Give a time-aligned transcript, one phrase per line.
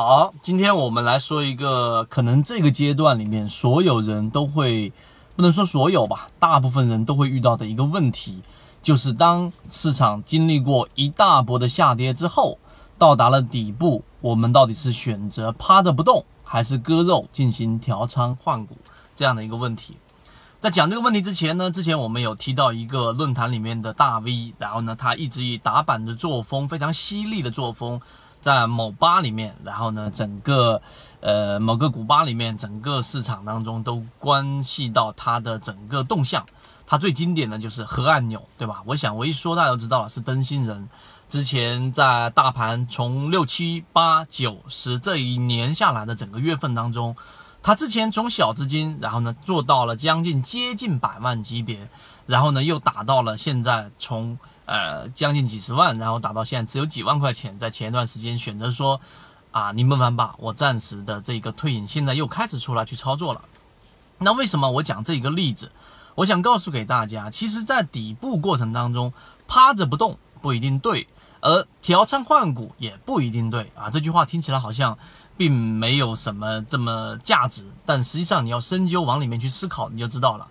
[0.00, 4.92] 好，今天我们来说一个可能这个阶段里面所有人都会，
[5.34, 8.40] 不能说所有吧，大部分人都会遇到的一个问题，
[8.80, 12.58] 就是当市场经历过一大波的下跌之后，
[12.96, 18.76] 到达了底部，我们到底是选择趴着不动，还是割肉进行调仓换股
[19.16, 19.96] 这样的一个问题？
[20.60, 28.00] 在讲这个问题之前呢，之前我们有提到一个论坛里面的大 V，然后呢，他一直以打板的作风，非常犀利的作风。
[28.40, 30.80] 在某吧里面，然后呢，整个
[31.20, 36.46] 呃某个古吧里面，整个市场当中都关系到它的整个动向。
[36.86, 38.82] 它最经典的就是核按钮，对吧？
[38.86, 40.88] 我想我一说大家都知道了，是灯芯人。
[41.28, 47.14] 之前在大盘从六七八九十这一年下来的整个月份当中，
[47.62, 51.90] 他之前从小资金，然后呢做到了将近接近百万级别，
[52.24, 54.38] 然后呢又打到了现在从。
[54.68, 59.00] 呃，将近几十万，然后打到现在只有几万块钱，在前一段时间选择说，
[59.50, 63.40] 啊，你们玩吧，我暂时的这个退隐，现在又开始出来去操作了。
[64.18, 65.72] 那为什么我讲这一个例子？
[66.16, 69.14] 我想告诉给大家，其实，在底部过程当中，
[69.46, 71.08] 趴着不动不一定对，
[71.40, 73.88] 而调仓换股也不一定对啊。
[73.88, 74.98] 这句话听起来好像
[75.38, 80.46] 并没有什么这么价值，但实际上你要深究往里面去思考，你就知道了。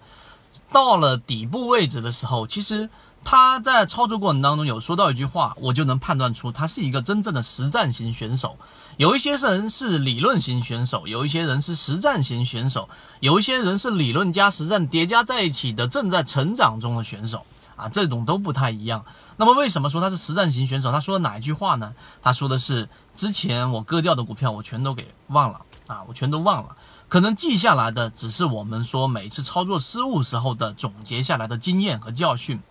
[0.71, 2.89] 到了底部位置的时候，其实。
[3.29, 8.55] 他在操作过程当中有说到一句话，我就能判断出他是一个真正的实战型选手。
[8.95, 12.87] 有一些人是理论型选手，有一些人是实战型选手，
[13.19, 19.03] 有一些人是理论加实战叠加在一起的正在成长中的选手啊，这种都不太一样。
[19.35, 20.93] 那么为什么说他是实战型选手？
[20.93, 21.93] 他说的哪一句话呢？
[22.21, 26.77] 他说的是之前我割掉的股票我全都给忘了啊，我全都忘了，
[27.09, 32.61] 可能记下来的只是我们说每次操作失误时候的总结下来的经验和教训。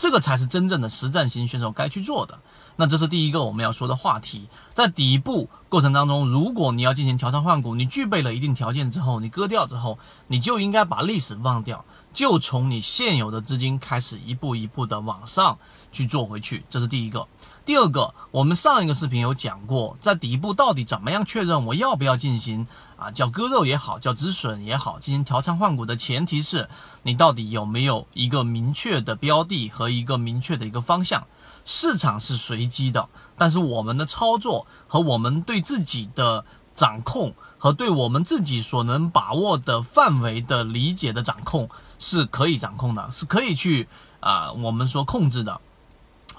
[0.00, 2.40] 这个才是真正的实战型选手该去做的。
[2.76, 4.48] 那这是第一个我们要说的话题。
[4.72, 9.98] 在底部过程当中，如果你要进行调仓换股，你具备了一定条件之后，你割掉之后，
[10.28, 11.84] 你就应该把历史忘掉，
[12.14, 15.58] 就从你现有的资金开始一步一步的往上
[15.92, 16.64] 去做回去。
[16.70, 17.28] 这是第一个。
[17.70, 22.66] 第二个，我们上一个视频有讲过，在底部到底怎么样确认我要不要进行
[22.96, 26.68] 啊，叫割肉也好，叫止损也好，进行调仓换股的前提是
[27.04, 31.24] 你到底有没有一个明确的标的和一个明确的一个方向。
[31.64, 36.44] 市场是随机的，但是我们的操作和我们对自己的
[36.74, 41.70] 掌控和对我们自己所能把握的范围的理解的掌控
[42.00, 43.86] 是可以掌控的，是可以去
[44.18, 45.60] 啊，我们说控制的，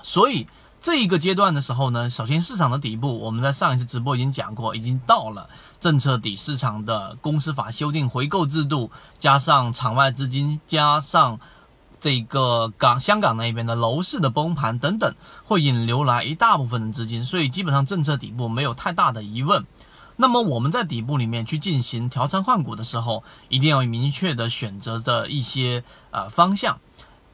[0.04, 0.46] 所以。
[0.82, 5.48] 这一个阶段的时候呢，首先市场的底部，我们在上一次直播已经讲过，已经到了
[5.80, 8.90] 政策底，市场的公司法修订回购制度，
[9.20, 11.38] 加上场外资金，加上
[12.00, 19.68] 这个港香港那边的楼市的崩盘等等，会引流来一大部分的资金，所以基本上政策底部没有太大的疑问。
[20.16, 26.80] 那么我们在底部里面去进行调仓换股的时候，一定要明确的选择的一些呃方向。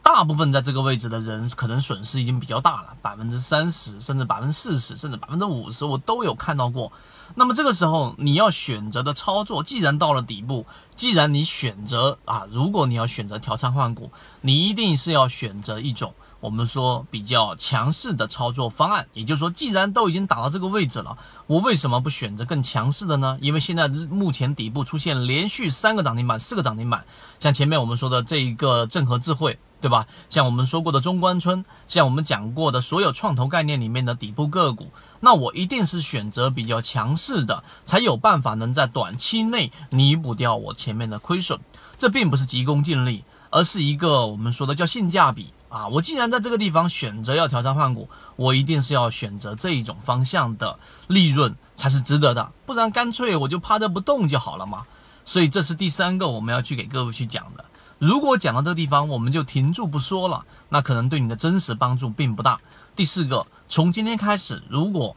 [0.08, 6.94] 大部分在这个位置的人，可能损失已经比较大了，百分之三十，甚至百分之四十，甚至百分之五十，我都有看到过。
[7.36, 14.10] 那么这个时候，你要选择的操作，既然到了底部，既然你选择啊，如果你要选择调仓换股，
[14.40, 16.14] 你一定是要选择一种。
[16.40, 23.38] 我们说比较强势的操作方案，也就是说，既然都已经打到这个位置了，我为什么不选择更强势的呢？
[23.42, 27.06] 因为现在目前底部出现连续三个涨停板、四个涨停板，
[27.42, 30.08] 像前面我们说的这一个正和智慧，对吧？
[30.30, 34.88] 像我们说过的中关村，像我们讲过的所有创投概念里面的底部个股，
[35.20, 41.60] 那我一定是选择比较强势的，才有办法能在短期内弥补掉我前面的亏损。
[41.98, 45.54] 这并不是急功近利，而是一个我们说的叫性价比。
[45.70, 48.08] 啊，我既然在这个地方选择要调仓换股，
[48.38, 54.86] 我一定是要选择这一种方向的利润才是值得的，不然干脆我就趴着不动就好了嘛。
[55.26, 57.66] 所以这是第三个我们要去给各位去讲的。
[58.00, 62.60] 如果讲到这个地方我们就停住不说了，那可能对你的真实帮助并不大。
[62.96, 65.16] 第四个，从今天开始，如果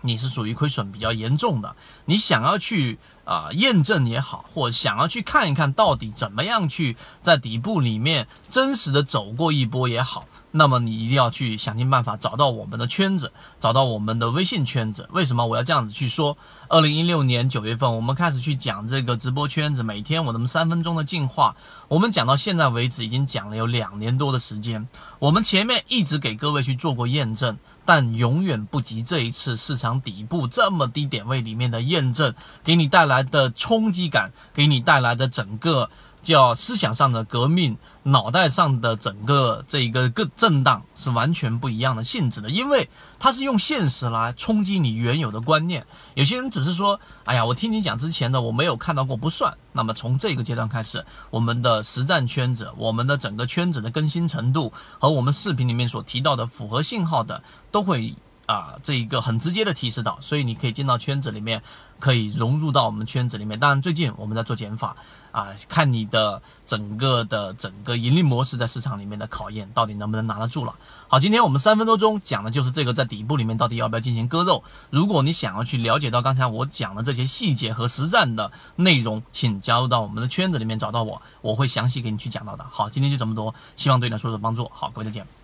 [0.00, 1.74] 你是属于亏损比较严重的，
[2.06, 10.26] 你想要去啊验证也好，或想要去看一看到底怎么样去在底部里面真实的走过一波也好。
[10.50, 15.08] 那么你一定要去想尽办法找到我们的圈子，找到我们的微信圈子。
[15.12, 16.36] 为什么我要这样子去说？
[16.68, 21.56] 二零一六年九月份，我们开始去讲这个直播圈子，每天我们三分钟的进化，
[21.88, 24.88] 我们讲到现在为止，已经讲了有两年多的时间。
[25.18, 35.90] 我们前面一直给各位去做过验证，但永远不及这一次市场底部这么低点位里面的验证，给你带来的冲击感，给你带来的整个。
[36.28, 45.86] 叫思想上的革命，脑袋上的整个这一个个震荡是完全不一样的性质的，因为它是用现实来冲击你原有的观念。
[46.12, 49.56] 有些人只是说，哎呀，我听你讲之前的我没有看到过不算。
[49.72, 58.14] 那么从这个阶段开始，我们的实战圈子，我们的整个圈子的更新程度和我们视频里面所提到的符合信号的，都会
[58.48, 61.62] 啊这一个很直接的提示到，所以你可以进到圈子里面。
[62.00, 63.58] 可以融入到我们圈子里面。
[63.58, 64.94] 当然，最近我们在做减法
[65.32, 70.76] 啊，看你的整个的整个盈利模式在市场里面的考验，到底能不能拿得住了。
[71.08, 74.62] 好，今天我们三分多钟讲的就是这个，在底部里面到底要不要进行割肉。
[74.90, 82.64] 如果你想要去了解到刚才我讲的这些细节和实战的内容，请加入到我们的圈子里面找到我，我会详细给你去讲到的。
[82.70, 84.70] 好，今天就这么多，希望对你来说有帮助。
[84.72, 85.37] 好，各位再见。